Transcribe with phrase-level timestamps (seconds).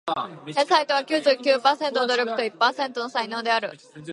[0.51, 3.77] 天才とは九十九パーセントの努力と一パーセントの才能である